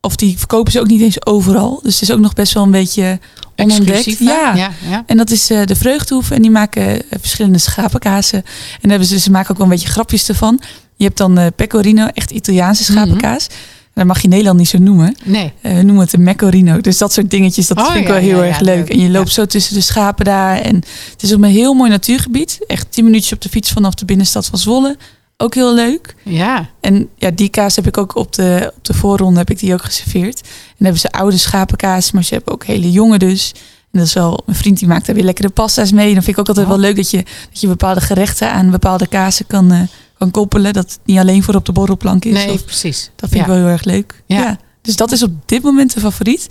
[0.00, 1.80] of die verkopen ze ook niet eens overal.
[1.82, 3.18] Dus het is ook nog best wel een beetje
[3.56, 4.18] onontdekt.
[4.18, 4.54] Ja.
[4.54, 5.02] ja, ja.
[5.06, 6.34] En dat is eh, de Vreugdehoeve.
[6.34, 8.38] En die maken eh, verschillende schapenkazen.
[8.38, 8.44] En
[8.80, 10.60] daar hebben ze, ze maken ook wel een beetje grapjes ervan.
[10.96, 13.00] Je hebt dan eh pecorino, echt Italiaanse Mhm.
[13.00, 13.46] schapenkaas.
[13.94, 15.16] Dat mag je Nederland niet zo noemen.
[15.24, 15.52] Nee.
[15.60, 16.80] Eh, we noemen het een mecorino.
[16.80, 18.88] Dus dat soort dingetjes, dat Oh, vind ik ja, wel heel ja, erg ja, leuk.
[18.88, 20.60] En je loopt zo tussen de schapen daar.
[20.60, 20.74] En
[21.12, 22.58] het is op een heel mooi natuurgebied.
[22.66, 24.96] Echt tien minuutjes op de fiets vanaf de binnenstad van Zwolle.
[25.36, 26.14] Ook heel leuk.
[26.22, 26.70] Ja.
[26.80, 29.72] En ja, die kaas heb ik ook op de, op de voorronde heb ik die
[29.72, 30.40] ook geserveerd.
[30.40, 33.52] En dan hebben ze oude schapenkaas, maar ze hebben ook hele jonge dus.
[33.90, 36.14] En dat is wel, mijn vriend die maakt daar weer lekkere pasta's mee.
[36.14, 36.72] Dan vind ik ook altijd Oh.
[36.72, 37.16] wel leuk dat je,
[37.50, 39.80] dat je bepaalde gerechten aan bepaalde kazen kan, eh,
[40.18, 40.72] kan koppelen.
[40.72, 42.32] Dat het niet alleen voor op de borrelplank is.
[42.32, 43.10] Nee, Of- precies.
[43.16, 43.40] dat vind ja.
[43.40, 44.22] ik wel heel erg leuk.
[44.26, 44.40] Ja.
[44.40, 44.58] Ja.
[44.82, 46.46] Dus dat is op dit moment de favoriet.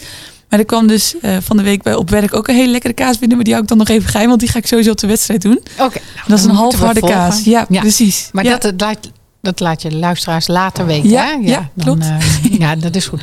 [0.54, 2.94] Maar er kwam dus eh, van de week bij op werk ook een hele lekkere
[2.94, 3.36] kaas binnen.
[3.36, 5.08] Maar die hou ik dan nog even geheim, want die ga ik sowieso op de
[5.08, 5.60] wedstrijd doen.
[5.80, 6.00] Oké.
[6.16, 7.18] nou, Dat is een halfharde volgen.
[7.18, 7.44] kaas.
[7.44, 7.80] Ja, Ja.
[7.80, 8.30] precies.
[8.32, 8.58] Maar ja.
[8.58, 8.98] dat, laat,
[9.42, 11.10] dat laat je luisteraars later weten.
[11.10, 11.32] Ja, hè?
[11.42, 12.06] ja, dan, klopt.
[12.06, 13.22] eh, ja, dat is goed.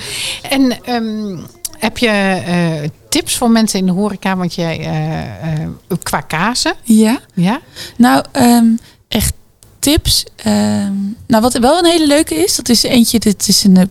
[0.51, 1.39] En ehm,
[1.79, 4.37] heb je eh, tips voor mensen in de horeca?
[4.37, 4.89] Want jij,
[6.03, 7.19] qua kazen, ja.
[7.35, 7.61] ja?
[7.97, 8.67] Nou, ehm,
[9.09, 9.33] echt
[9.79, 10.25] tips.
[10.37, 10.93] Ehm,
[11.27, 13.91] nou, wat wel een hele leuke is, dat is eentje, dit is een.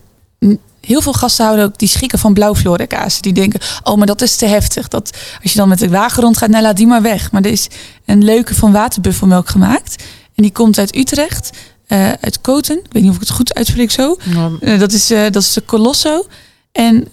[0.81, 3.21] Heel veel gasten houden ook die schrikken van blauwflora kazen.
[3.21, 4.87] Die denken, oh, maar dat is te heftig.
[4.87, 7.31] Dat, als je dan met de wagen rondgaat, nou laat die maar weg.
[7.31, 7.67] Maar er is
[8.05, 10.03] een leuke van waterbuffelmelk gemaakt.
[10.35, 11.49] En die komt uit Utrecht,
[11.87, 12.77] eh, uit Koten.
[12.77, 14.17] Ik weet niet of ik het goed uitspreek zo.
[14.59, 16.25] Eh, dat, is, eh, dat is de Colosso.
[16.71, 17.07] En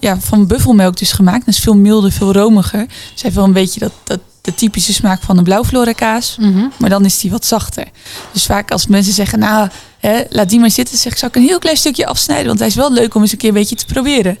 [0.00, 1.44] ja, van buffelmelk dus gemaakt.
[1.44, 2.86] Dat is veel milder, veel romiger.
[3.14, 6.36] Ze heeft wel een beetje dat, dat, de typische smaak van een blauwflora kaas.
[6.40, 6.66] Mhm.
[6.78, 7.84] Maar dan is die wat zachter.
[8.32, 10.98] Dus vaak als mensen zeggen, nou, hè, laat die maar zitten.
[10.98, 12.46] Zeg ik, zou ik een heel klein stukje afsnijden.
[12.46, 14.38] Want hij is wel leuk om eens een keer een beetje te proberen.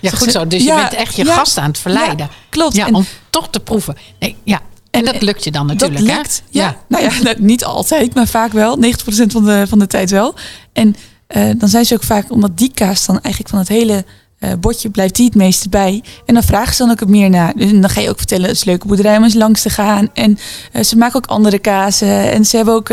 [0.00, 0.46] Ja, Zeg goed zo.
[0.46, 2.28] Dus Ja, je bent echt je ja, gast aan het verleiden.
[2.48, 2.76] Klopt.
[2.76, 3.96] Ja, En- om toch te proeven.
[4.18, 4.60] Nee, ja.
[4.90, 6.16] En, En- dat lukt je dan natuurlijk, dat hè?
[6.16, 6.42] lukt.
[6.50, 6.76] Ja.
[6.88, 8.76] Nou ja, nou, niet altijd, maar vaak wel.
[8.76, 10.34] 90% van de, van de tijd wel.
[10.72, 14.04] En eh, dan zijn ze ook vaak, omdat die kaas dan eigenlijk van het hele
[14.38, 16.02] eh, bordje blijft die het meeste bij.
[16.26, 17.52] En dan vragen ze dan ook het meer naar.
[17.56, 20.08] Dus dan ga je ook vertellen, het is leuke boerderij om eens langs te gaan.
[20.14, 20.38] En
[20.72, 22.32] eh, ze maken ook andere kazen.
[22.32, 22.88] En ze hebben ook,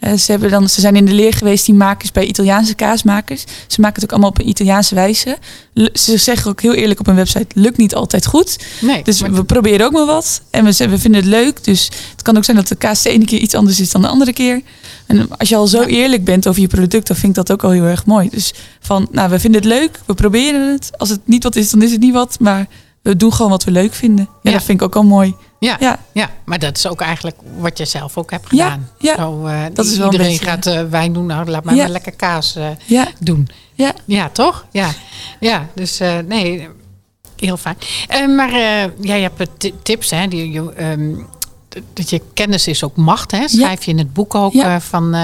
[0.00, 3.44] eh, ze, hebben dan, ze zijn in de leer geweest, die makers bij Italiaanse kaasmakers.
[3.66, 5.36] Ze maken het ook allemaal op een Italiaanse wijze.
[5.74, 8.58] L- Ze zeggen ook heel eerlijk op hun website, lukt niet altijd goed.
[8.80, 10.42] Nee, Dus maar- we proberen ook maar wat.
[10.50, 11.64] En we, we vinden het leuk.
[11.64, 14.02] Dus het kan ook zijn dat de kaas de ene keer iets anders is dan
[14.02, 14.60] de andere keer.
[15.06, 15.86] En als je al zo Ja.
[15.86, 18.28] eerlijk bent over je product, dan vind ik dat ook al heel erg mooi.
[18.28, 20.90] Dus van, nou, we vinden het leuk, we proberen het.
[20.98, 22.36] Als het niet wat is, dan is het niet wat.
[22.40, 22.66] Maar
[23.02, 24.28] we doen gewoon wat we leuk vinden.
[24.42, 24.52] Ja, Ja.
[24.56, 25.34] dat vind ik ook al mooi.
[25.60, 28.88] Ja, Ja, ja, maar dat is ook eigenlijk wat je zelf ook hebt gedaan.
[28.98, 29.16] ja.
[29.16, 31.26] Zo, eh, Dat is iedereen beetje- gaat eh, wijn doen.
[31.26, 31.82] Nou, laat mij Ja.
[31.82, 33.48] maar lekker kaas eh, ja, doen.
[33.74, 33.92] ja.
[34.04, 34.66] Ja, toch?
[34.72, 34.90] Ja,
[35.40, 36.68] ja dus nee,
[37.36, 37.76] heel fijn.
[38.34, 38.50] Maar
[39.00, 40.28] jij hebt tips, hè?
[40.28, 41.14] Die, je, ehm,
[41.92, 43.48] dat je kennis is ook macht, hè?
[43.48, 45.16] Schrijf je in het boek ook van.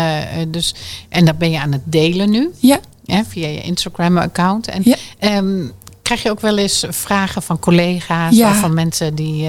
[0.49, 0.75] dus,
[1.09, 2.79] en dat ben je aan het delen nu, ja.
[3.07, 3.23] hè?
[3.29, 4.67] via je Instagram-account.
[4.69, 4.97] En Ja.
[5.19, 5.67] ehm,
[6.03, 9.49] krijg je ook wel eens vragen van collega's of van mensen die.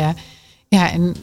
[0.70, 1.16] Eh, ja, en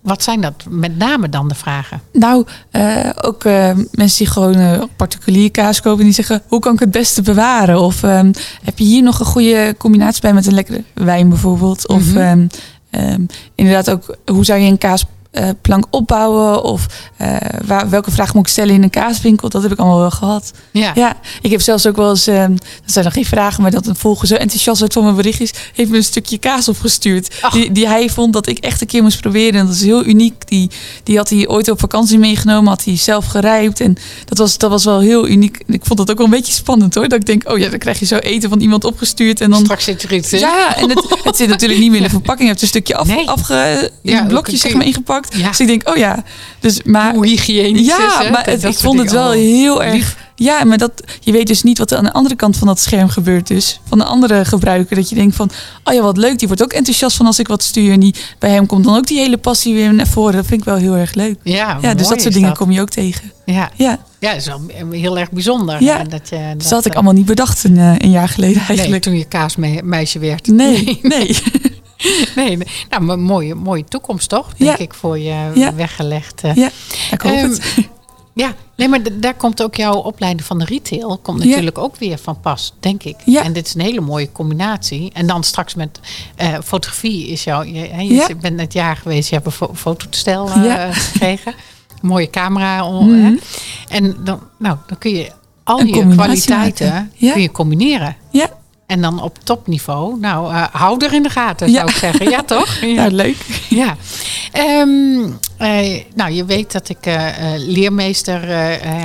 [0.00, 2.00] Wat zijn dat met name dan de vragen?
[2.12, 6.72] Nou, uh, ook uh, mensen die gewoon uh, particulier kaas kopen, die zeggen: hoe kan
[6.72, 7.80] ik het beste bewaren?
[7.80, 8.30] Of um,
[8.62, 11.88] heb je hier nog een goede combinatie bij met een lekkere wijn bijvoorbeeld?
[11.88, 12.48] Of mm -hmm.
[12.90, 16.62] um, inderdaad ook, hoe zou je een kaas uh, plank opbouwen?
[16.62, 16.86] Of
[17.20, 17.36] uh,
[17.66, 19.48] waar, welke vraag moet ik stellen in een kaaswinkel?
[19.48, 20.52] Dat heb ik allemaal wel gehad.
[20.70, 20.92] Ja.
[20.94, 23.86] ja ik heb zelfs ook wel eens, uh, dat zijn nog geen vragen, maar dat
[23.86, 27.34] een volger zo enthousiast uit van mijn berichtjes, heeft me een stukje kaas opgestuurd.
[27.52, 29.60] Die, die hij vond dat ik echt een keer moest proberen.
[29.60, 30.48] En dat is heel uniek.
[30.48, 30.70] Die,
[31.02, 33.80] die had hij ooit op vakantie meegenomen, had hij zelf gerijpt.
[33.80, 35.62] En dat was, dat was wel heel uniek.
[35.66, 37.08] Ik vond dat ook wel een beetje spannend hoor.
[37.08, 39.40] Dat ik denk, oh ja, dan krijg je zo eten van iemand opgestuurd.
[39.40, 40.38] En dan, Straks zit er iets in.
[40.38, 42.40] Ja, en het, het zit natuurlijk niet meer in de verpakking.
[42.40, 43.28] Je hebt een stukje af, Nee.
[43.28, 45.17] afge, in Ja, blokjes zeg maar ingepakt.
[45.30, 45.48] Ja.
[45.48, 46.22] Dus ik denk, oh ja.
[46.60, 48.30] Dus, maar, Hoe hygiënisch ja, is het?
[48.30, 49.94] maar het- ik vond het wel heel erg.
[49.94, 50.16] lief.
[50.34, 52.80] Ja, maar dat, je weet dus niet wat er aan de andere kant van dat
[52.80, 53.46] scherm gebeurt.
[53.46, 54.96] Dus van de andere gebruiker.
[54.96, 55.50] Dat je denkt van,
[55.84, 56.38] oh ja, wat leuk.
[56.38, 57.92] Die wordt ook enthousiast van als ik wat stuur.
[57.92, 60.32] En die, bij hem komt dan ook die hele passie weer naar voren.
[60.34, 61.36] Dat vind ik wel heel erg leuk.
[61.42, 62.58] Ja, Ja, dus dat soort dingen dat.
[62.58, 63.32] kom je ook tegen.
[63.44, 63.70] Ja.
[63.76, 65.82] Ja, ja, dat is wel heel erg bijzonder.
[65.82, 66.04] Ja.
[66.04, 68.28] Dat je, dus dat, dat had ik eh, allemaal niet bedacht een, eh, een jaar
[68.28, 69.02] geleden Nee, eigenlijk.
[69.02, 70.46] toen je kaasmeisje werd.
[70.46, 70.98] Nee, nee.
[71.02, 71.36] nee,
[72.36, 72.58] nee.
[72.90, 74.54] Nou, maar mooie, mooie toekomst toch?
[74.56, 74.84] Denk Ja.
[74.84, 75.74] ik voor je Ja.
[75.74, 76.42] weggelegd.
[76.42, 76.54] eh.
[76.54, 76.70] Ja,
[77.10, 77.74] ik hoop Ehm, het.
[78.34, 81.48] Ja, nee, maar daar komt ook jouw opleiding van de retail komt Ja.
[81.48, 83.16] natuurlijk ook weer van pas, denk ik.
[83.24, 83.42] Ja.
[83.42, 85.10] En dit is een hele mooie combinatie.
[85.12, 86.00] En dan straks met
[86.36, 88.28] eh, fotografie is jouw, je, hè, je Ja.
[88.40, 90.92] bent net jaar geweest, je hebt een fo fototoestel Ja.
[90.92, 91.54] gekregen,
[92.02, 92.84] mooie camera.
[92.86, 93.36] on- Mhm.
[93.88, 95.30] En dan, nou, dan kun je
[95.64, 98.16] al Een je kwaliteiten kun je combineren.
[98.30, 98.50] Ja,
[98.88, 101.74] En dan op topniveau, nou, eh, hou er in de gaten, Ja.
[101.74, 102.30] zou ik zeggen.
[102.30, 102.74] Ja, toch?
[102.80, 103.36] ja, leuk.
[103.68, 103.96] Ja.
[104.52, 108.48] Ehm, eh, nou, je weet dat ik eh, leermeester,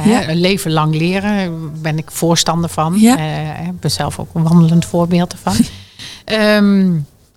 [0.07, 0.29] Ja.
[0.29, 2.99] een leven lang leren, ben ik voorstander van.
[2.99, 3.17] Ja.
[3.57, 5.55] Ik ben zelf ook een wandelend voorbeeld ervan.
[6.25, 6.91] Ehm,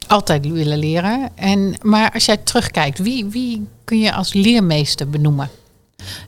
[0.07, 1.31] altijd willen leren.
[1.35, 5.51] En, maar als jij terugkijkt, wie, wie kun je als leermeester benoemen?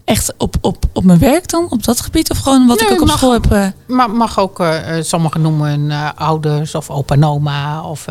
[0.04, 1.66] Echt op, op, op mijn werk dan?
[1.70, 2.30] Op dat gebied?
[2.30, 3.52] Of gewoon wat Nee, ik ook op mag- school heb...
[3.52, 7.82] eh, Maar mag ook, eh, eh, sommigen noemen eh, ouders of opa en oma.
[7.82, 8.04] Of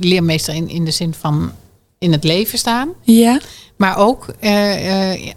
[0.00, 1.52] leermeester in, in de zin van
[1.98, 2.88] in het leven staan.
[3.02, 3.38] ja.
[3.76, 4.26] Maar ook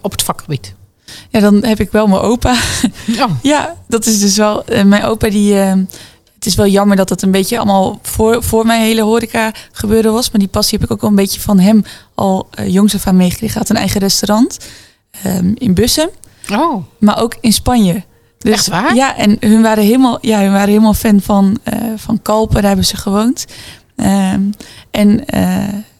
[0.01, 0.73] op het vakgebied.
[1.29, 2.55] ja, dan heb ik wel mijn opa.
[3.19, 4.63] Oh, Ja, dat is dus wel.
[4.85, 5.59] mijn opa die.
[5.59, 5.73] eh,
[6.35, 10.13] het is wel jammer dat het een beetje allemaal voor, voor mijn hele horeca gebeuren
[10.13, 10.31] was.
[10.31, 11.83] Maar die passie heb ik ook wel een beetje van hem
[12.15, 13.53] al eh jongs af aan meegekregen.
[13.57, 14.57] Hij had een eigen restaurant
[15.21, 16.09] ehm, in Bussum,
[16.51, 16.83] oh.
[16.99, 18.03] maar ook in Spanje.
[18.37, 18.95] Dus, Echt waar?
[18.95, 22.55] Ja, en hun waren helemaal, ja, hun waren helemaal fan van, eh, van Kalpen.
[22.55, 23.45] Daar hebben ze gewoond.
[23.95, 24.41] Ehm,
[24.91, 25.41] en eh,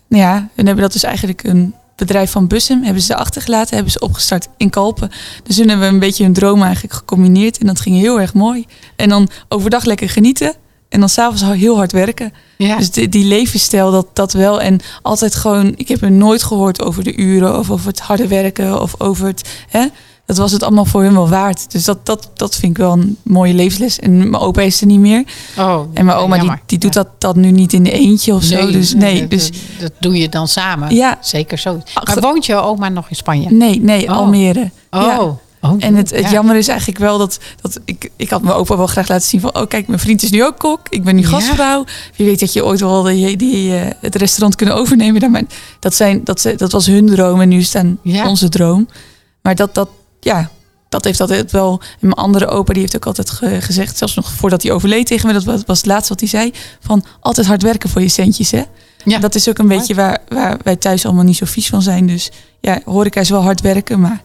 [0.08, 2.84] nou ja, hun hebben dat dus eigenlijk een bedrijf van Bussum.
[2.84, 5.12] Hebben ze achtergelaten, hebben ze opgestart in Kalpen.
[5.44, 7.58] Dus hun hebben een beetje hun droom eigenlijk gecombineerd.
[7.58, 8.66] En dat ging heel erg mooi.
[8.96, 10.54] En dan overdag lekker genieten.
[10.94, 12.34] En dan s'avonds heel hard werken.
[12.58, 12.78] Ja.
[12.78, 14.62] Dus die, die levensstijl, dat, dat wel.
[14.62, 18.28] En altijd gewoon, ik heb er nooit gehoord over de uren of over het harde
[18.28, 19.50] werken of over het.
[19.70, 19.86] Hè?
[20.26, 21.72] Dat was het allemaal voor hun wel waard.
[21.72, 24.00] Dus dat, dat, dat vind ik wel een mooie levensles.
[24.00, 25.24] En mijn opa is er niet meer.
[25.58, 26.62] oh, En mijn oma die, jammer.
[26.66, 27.04] die doet Ja.
[27.04, 28.72] dat, dat nu niet in de eentje of zo.
[28.72, 30.96] Dus nee, dat, dus dat, doe je dan samen.
[30.96, 31.18] Ja.
[31.22, 31.82] Zeker zo.
[32.06, 33.50] Maar woont je oma nog in Spanje?
[33.50, 34.18] nee, nee, Oh.
[34.18, 34.72] Almere.
[34.92, 35.02] Oh.
[35.02, 35.36] Ja.
[35.72, 35.76] Oh.
[35.80, 36.32] En het, het ja.
[36.32, 39.42] jammer is eigenlijk wel dat, dat ik, ik had mijn opa wel graag laten zien
[39.42, 40.80] van, oh kijk, mijn vriend is nu ook kok.
[40.90, 41.86] Ik ben nu gastvrouw.
[42.16, 45.20] Wie weet dat je ooit wel die, die, eh, het restaurant kunnen overnemen.
[45.22, 45.32] daar.
[45.32, 45.44] Maar
[45.80, 47.86] dat, zijn, dat, ze- dat was hun droom en nu is het
[48.26, 48.88] onze droom.
[49.42, 50.50] Maar dat, dat, ja,
[50.90, 51.80] dat heeft altijd wel...
[51.82, 55.06] En mijn andere opa die heeft ook altijd ge- gezegd, zelfs nog voordat hij overleed
[55.08, 58.02] tegen me, dat was, was het laatste wat hij zei, van altijd hard werken voor
[58.02, 58.62] je centjes, hè?
[59.06, 59.20] Ja.
[59.20, 62.08] Dat is ook een beetje waar, waar wij thuis allemaal niet zo vies van zijn.
[62.08, 64.24] Dus ja, horeca is wel hard werken, maar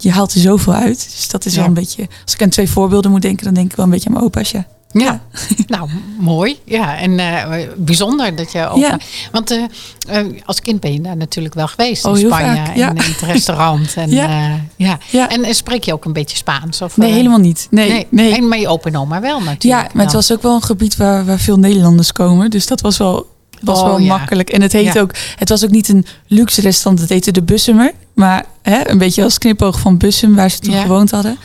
[0.00, 1.10] je haalt er zoveel uit.
[1.16, 2.08] Dus dat is wel een beetje...
[2.24, 4.24] Als ik aan twee voorbeelden moet denken, dan denk ik wel een beetje aan mijn
[4.24, 4.66] opa's, ja.
[4.92, 5.20] Ja.
[5.66, 6.58] nou, mooi.
[6.64, 8.78] Ja, en eh, bijzonder dat je ook.
[8.78, 8.98] Ja.
[9.32, 9.62] Want eh,
[10.08, 12.88] eh, als kind ben je daar natuurlijk wel geweest Oh, in Spanje ja.
[12.88, 13.94] en in het restaurant.
[13.96, 14.28] En, Ja.
[14.28, 14.60] ja.
[14.76, 14.98] ja.
[15.10, 15.28] Ja.
[15.28, 16.82] En, spreek je ook een beetje Spaans?
[16.82, 17.66] Of, Nee, helemaal niet.
[17.70, 18.36] Nee, nee.
[18.36, 19.86] En, maar je opa en oma wel natuurlijk.
[19.86, 22.50] ja, maar het was ook wel een gebied waar, waar veel Nederlanders komen.
[22.50, 23.26] Dus dat was wel,
[23.64, 24.16] was Oh, wel ja.
[24.16, 24.50] makkelijk.
[24.50, 25.00] En het, heet Ja.
[25.00, 27.92] ook, het was ook niet een luxe restaurant, het heette de Bussumer.
[28.14, 30.82] Maar hè, een beetje als knipoog van Bussum, waar ze toen Ja.
[30.82, 31.38] gewoond hadden.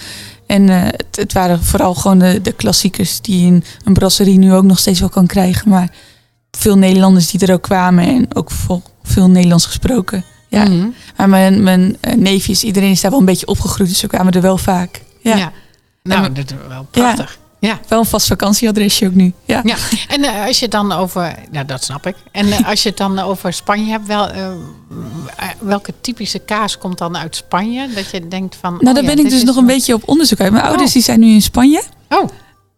[0.47, 4.53] En eh, het, het waren vooral gewoon de, de klassiekers die in een brasserie nu
[4.53, 5.69] ook nog steeds wel kan krijgen.
[5.69, 5.89] Maar
[6.51, 10.23] veel Nederlanders die er ook kwamen en ook vol, veel Nederlands gesproken.
[10.47, 10.63] Ja.
[10.63, 10.87] Mhm.
[11.17, 14.33] Maar mijn, mijn eh, neefjes, iedereen is daar wel een beetje opgegroeid, dus ze kwamen
[14.33, 15.01] er wel vaak.
[15.21, 15.35] Ja.
[15.37, 15.51] Ja.
[16.03, 17.37] Nou, En- dat is wel prachtig.
[17.59, 17.79] Ja.
[17.87, 19.33] Wel een vast vakantieadresje ook nu.
[19.45, 19.61] Ja.
[19.63, 19.75] Ja,
[20.07, 22.15] en eh, als je het dan over, nou dat snap ik.
[22.31, 24.47] En eh, als je het dan over Spanje hebt, wel, eh,
[25.59, 27.87] welke typische kaas komt dan uit Spanje?
[27.95, 28.71] Dat je denkt van.
[28.71, 30.51] Nou, oh daar ja, ben ik dus nog een beetje op onderzoek uit.
[30.51, 30.93] Mijn ouders Oh.
[30.93, 31.81] die zijn nu in Spanje.
[32.09, 32.29] Oh,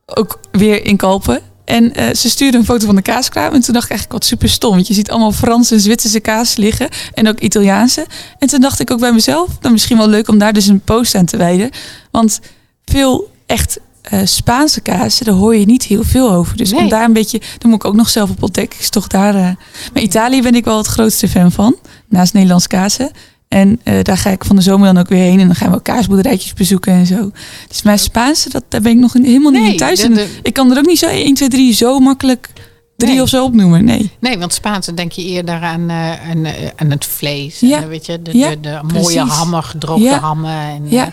[0.06, 1.42] Ook weer in Kalpen.
[1.66, 3.54] En eh, ze stuurde een foto van de kaaskraam.
[3.54, 4.72] En toen dacht ik eigenlijk wat super stom.
[4.72, 6.90] Want je ziet allemaal Franse en Zwitserse kaas liggen.
[7.14, 8.06] En ook Italiaanse.
[8.40, 10.80] En toen dacht ik ook bij mezelf, dan misschien wel leuk om daar dus een
[10.82, 11.70] post aan te wijden.
[12.12, 12.40] Want
[12.86, 16.58] veel echt eh, Spaanse kazen, daar hoor je niet heel veel over.
[16.58, 16.90] Dus om Nee.
[16.90, 18.80] daar een beetje, daar moet ik ook nog zelf op ontdekken.
[18.80, 19.36] Is toch daar.
[19.36, 19.42] eh,
[19.94, 21.76] Maar Italië ben ik wel het grootste fan van.
[22.10, 23.12] Naast Nederlands kazen.
[23.48, 25.40] En eh, daar ga ik van de zomer dan ook weer heen.
[25.40, 27.32] En dan gaan we kaasboerderijtjes bezoeken en zo.
[27.68, 30.00] Dus mijn Spaanse, dat, daar ben ik nog helemaal niet in thuis.
[30.00, 32.50] de- En ik kan er ook niet zo 1, 2, 3 zo makkelijk
[32.98, 33.22] drie Nee.
[33.22, 33.84] of zo opnoemen.
[33.86, 34.12] Nee.
[34.20, 37.60] Nee, want Spaans dan denk je eerder aan, eh, aan, aan het vlees.
[37.60, 37.82] Ja.
[37.82, 39.34] En, weet je, de, Ja, de, de mooie precies.
[39.34, 40.20] hammen, gedroogde Ja.
[40.20, 40.60] hammen.
[40.60, 41.12] En, Ja.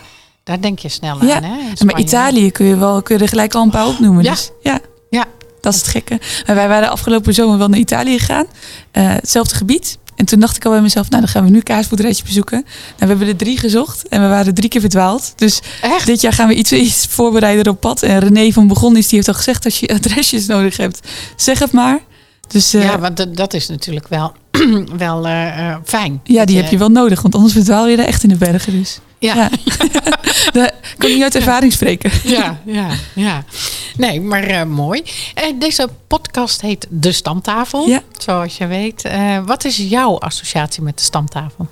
[0.49, 1.35] Daar denk je snel Ja.
[1.35, 1.43] aan.
[1.43, 1.99] Hè, Maar.
[1.99, 4.23] Italië kun je wel kun je er gelijk al een paar opnoemen.
[4.23, 4.31] Ja.
[4.31, 4.79] Dus, ja.
[5.09, 5.25] Ja.
[5.61, 6.19] Dat is het gekke.
[6.45, 8.45] Maar wij waren afgelopen zomer wel naar Italië gegaan.
[8.91, 9.97] Eh, hetzelfde gebied.
[10.15, 12.57] En toen dacht ik al bij mezelf, nou dan gaan we nu kaasboerderijtje bezoeken.
[12.65, 15.33] Nou, we hebben er drie gezocht en we waren drie keer verdwaald.
[15.35, 16.05] Dus Echt?
[16.05, 18.03] dit jaar gaan we iets, iets voorbereider op pad.
[18.03, 20.99] En René van Begonis die heeft al gezegd, als je adresjes nodig hebt,
[21.35, 21.99] zeg het maar.
[22.47, 24.31] Dus eh, ja, want dat- dat is natuurlijk wel,
[24.97, 26.21] wel eh, fijn.
[26.23, 28.35] ja, Dat die heb je wel nodig, want anders verdwaal je daar echt in de
[28.37, 28.73] bergen.
[28.79, 29.49] Dus Ja, ja.
[30.51, 32.11] daar kan ik niet uit ervaring spreken.
[32.23, 33.43] ja, ja, ja.
[33.97, 35.03] Nee, maar eh, mooi.
[35.33, 37.87] Eh, deze podcast heet De Stamtafel.
[37.87, 38.01] Ja.
[38.17, 39.03] Zoals je weet.
[39.03, 41.67] Eh, wat is jouw associatie met de stamtafel?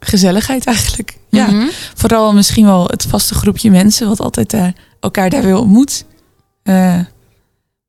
[0.00, 1.16] Gezelligheid eigenlijk.
[1.28, 1.46] Ja.
[1.46, 1.66] Mhm.
[1.94, 4.56] Vooral misschien wel het vaste groepje mensen wat altijd
[5.00, 6.04] elkaar daar weer ontmoet.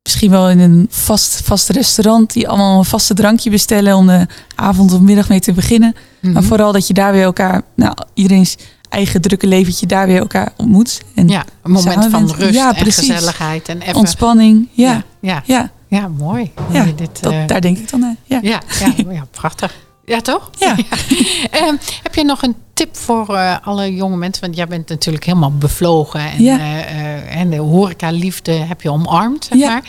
[0.02, 4.26] Misschien wel in een vast, vast restaurant die allemaal een vaste drankje bestellen om de
[4.54, 5.94] avond of middag mee te beginnen.
[6.20, 6.32] Mhm.
[6.32, 8.56] Maar vooral dat je daar weer elkaar, nou iedereen's
[8.90, 11.00] eigen drukke leventje daar weer elkaar ontmoet.
[11.14, 12.38] En Ja, een moment van bent.
[12.38, 13.08] rust Ja, en precies.
[13.10, 13.68] gezelligheid.
[13.68, 14.68] En even, ontspanning.
[14.72, 16.52] Ja, ja, ja, ja, ja, mooi.
[16.72, 18.16] Ja, dit, dat, eh, daar denk ik dan aan.
[18.24, 18.38] Ja.
[18.42, 18.60] ja,
[18.96, 19.74] ja, ja, prachtig.
[20.04, 20.50] Ja, toch?
[20.58, 20.76] Ja.
[21.50, 24.42] Ehm, heb je nog een tip voor eh, alle jonge mensen?
[24.44, 26.20] Want jij bent natuurlijk helemaal bevlogen.
[26.20, 26.58] En, Ja.
[26.58, 29.68] eh, eh, en de horeca-liefde heb je omarmd, zeg Ja.
[29.68, 29.82] maar.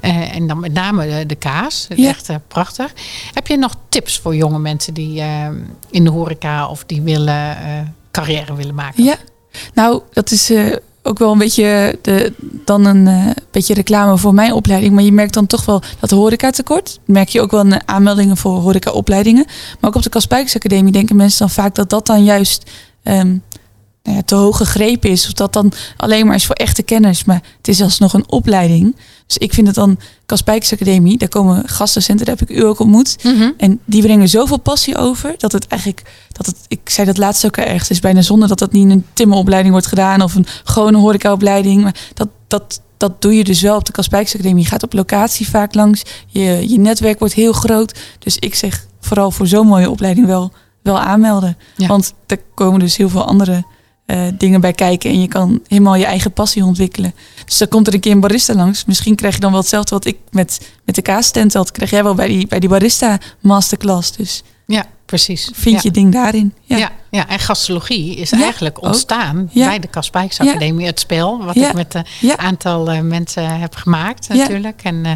[0.00, 1.86] Eh, en dan met name de, de kaas.
[1.96, 2.08] Ja.
[2.08, 2.92] Echt eh, prachtig.
[3.34, 5.46] Heb je nog tips voor jonge mensen die eh,
[5.90, 7.64] in de horeca of die willen eh,
[8.12, 9.04] carrière willen maken?
[9.04, 9.16] Ja,
[9.74, 12.32] nou, dat is eh, ook wel een beetje de,
[12.64, 14.94] dan een eh, beetje reclame voor mijn opleiding.
[14.94, 16.98] Maar je merkt dan toch wel dat horeca tekort.
[17.04, 19.44] Merk je ook wel aanmeldingen voor horeca-opleidingen.
[19.80, 22.70] Maar ook op de Kaspijksacademie denken mensen dan vaak dat dat dan juist
[23.02, 23.36] ehm,
[24.02, 25.26] nou ja, te hoog gegrepen is.
[25.26, 27.24] Of dat dan alleen maar is voor echte kennis.
[27.24, 28.96] Maar het is alsnog een opleiding.
[29.26, 33.16] Dus ik vind het dan Kaspijksacademie, daar komen gastdocenten, daar heb ik u ook ontmoet.
[33.22, 33.50] Mhm.
[33.56, 37.46] En die brengen zoveel passie over dat het eigenlijk, dat het, ik zei dat laatst
[37.46, 40.34] ook ergens, het is bijna zonde dat dat niet in een timmeropleiding wordt gedaan of
[40.34, 41.82] een gewone horecaopleiding.
[41.82, 44.62] Maar dat, dat, dat doe je dus wel op de Kaspijksacademie.
[44.62, 47.98] Je gaat op locatie vaak langs, je, je netwerk wordt heel groot.
[48.18, 51.56] Dus ik zeg vooral voor zo'n mooie opleiding wel, wel aanmelden.
[51.76, 51.86] Ja.
[51.86, 53.64] Want er komen dus heel veel andere
[54.06, 57.14] eh, dingen bij kijken en je kan helemaal je eigen passie ontwikkelen.
[57.44, 58.84] Dus dan komt er een keer een barista langs.
[58.84, 61.70] Misschien krijg je dan wel hetzelfde wat ik met, met de kaastent had.
[61.70, 64.12] Krijg jij wel bij die, bij die barista masterclass.
[64.16, 65.50] Dus Ja, precies.
[65.54, 65.80] vind ja.
[65.82, 66.54] je ding daarin.
[66.62, 66.76] Ja.
[66.76, 66.90] Ja.
[67.10, 70.86] Ja, en gastologie is Ja, eigenlijk ontstaan bij de Kaspijksacademie.
[70.86, 72.36] Het spel wat ik met een Ja.
[72.36, 74.80] aantal eh, mensen heb gemaakt natuurlijk.
[74.82, 75.12] En, eh,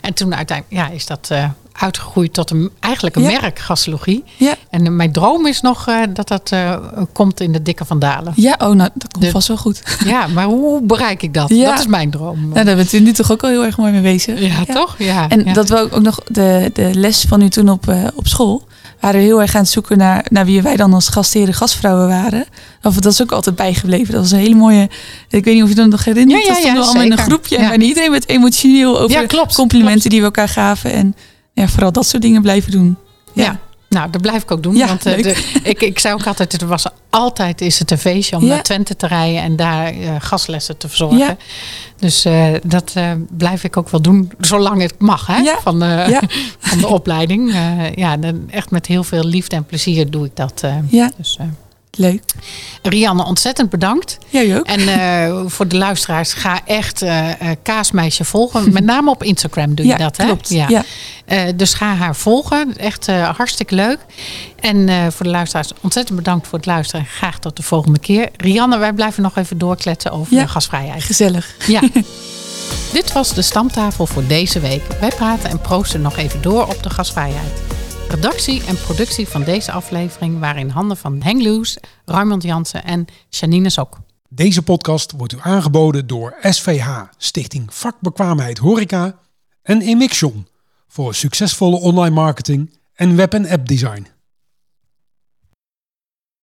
[0.00, 3.40] en toen uiteindelijk ja, is dat eh, uitgegroeid tot een, eigenlijk een Ja.
[3.40, 4.24] merk gastologie.
[4.36, 4.54] Ja.
[4.70, 6.76] En eh, mijn droom is nog eh, dat dat eh,
[7.12, 8.32] komt in de Dikke van Dalen.
[8.36, 9.82] ja, oh nou, dat komt De- vast wel goed.
[10.04, 11.48] Ja, maar hoe bereik ik dat?
[11.48, 11.70] Ja.
[11.70, 12.48] Dat is mijn droom.
[12.48, 14.40] Nou, daar bent u nu toch ook al heel erg mooi mee bezig.
[14.40, 14.94] ja, toch?
[14.98, 15.28] Ja.
[15.28, 18.66] En dat we ook nog de, de les van u toen op, op school.
[19.00, 22.08] Waren we heel erg aan het zoeken naar, naar wie wij dan als gastheren gastvrouwen
[22.08, 22.44] waren.
[22.82, 24.12] Of dat is ook altijd bijgebleven.
[24.12, 24.88] Dat was een hele mooie.
[25.28, 26.40] Ik weet niet of je dat nog herinnert.
[26.46, 27.58] Ja, ja, dat stonden ja, we allemaal in een groepje.
[27.58, 27.72] Ja.
[27.72, 30.10] En iedereen werd emotioneel over klopt, complimenten klopt.
[30.10, 30.92] die we elkaar gaven.
[30.92, 31.14] En
[31.62, 32.96] ja, vooral dat soort dingen blijven doen.
[33.32, 33.58] Ja.
[33.88, 34.76] Nou, dat blijf ik ook doen.
[34.76, 35.22] Ja, want eh, leuk.
[35.22, 38.48] de- ik, ik zei ook altijd, er was altijd is het een feestje om Ja.
[38.54, 41.18] naar Twente te rijden en daar eh, gastlessen te verzorgen.
[41.18, 41.36] Ja.
[41.98, 42.94] Dus eh, dat
[43.30, 46.20] blijf ik ook wel doen, zolang het mag hè, van, de,
[46.58, 47.52] van de opleiding.
[47.94, 50.62] Ja, dan echt met heel veel liefde en plezier doe ik dat.
[50.88, 51.38] Ja, Dus,
[51.98, 52.22] leuk.
[52.82, 54.18] Rianne, ontzettend bedankt.
[54.28, 54.66] Jij ook.
[54.66, 58.72] En eh, voor de luisteraars, ga echt eh, eh, Kaasmeisje volgen.
[58.72, 60.24] Met name op Instagram doe je ja, dat, hè?
[60.24, 60.48] klopt.
[60.48, 60.84] Ja.
[61.56, 62.76] Dus ga haar volgen.
[62.76, 63.98] Echt hartstikke leuk.
[64.60, 67.06] En voor de luisteraars, ontzettend bedankt voor het luisteren.
[67.06, 68.28] Graag tot de volgende keer.
[68.36, 70.42] Rianne, wij blijven nog even doorkletsen over Ja.
[70.42, 71.02] de gasvrijheid.
[71.02, 71.54] Gezellig.
[71.66, 71.80] Ja.
[72.92, 74.82] Dit was de stamtafel voor deze week.
[75.00, 77.52] Wij praten en proosten nog even door op de gasvrijheid.
[78.08, 83.04] Redactie en productie van deze aflevering waren in handen van Henk Loes, Raymond Jansen en
[83.28, 83.98] Janine Sok.
[84.28, 89.18] Deze podcast wordt u aangeboden door SVH, Stichting Vakbekwaamheid Horeca
[89.62, 90.46] en Emixion
[90.88, 94.06] voor succesvolle online marketing en web- en appdesign.